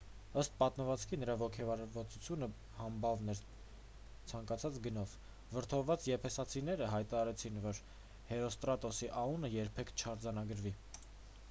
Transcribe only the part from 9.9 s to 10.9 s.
չարձանագրվի